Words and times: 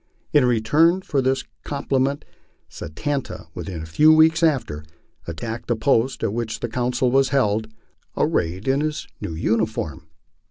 In 0.33 0.45
re 0.45 0.59
turn 0.59 1.01
for 1.03 1.21
this 1.21 1.43
compliment 1.63 2.25
Satanta, 2.67 3.49
within 3.53 3.83
a 3.83 3.85
few 3.85 4.11
weeks 4.11 4.41
after, 4.41 4.83
attacked 5.27 5.67
the 5.67 5.75
post 5.75 6.23
at 6.23 6.33
which 6.33 6.59
the 6.59 6.69
council 6.69 7.11
was 7.11 7.29
held, 7.29 7.67
arrayed 8.17 8.67
in 8.67 8.81
his 8.81 9.07
new 9.21 9.35
uniform. 9.35 10.07